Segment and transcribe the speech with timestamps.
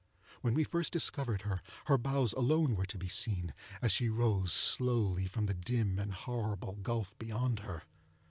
[0.41, 3.53] When we first discovered her, her bows were alone to be seen,
[3.83, 7.83] as she rose slowly from the dim and horrible gulf beyond her.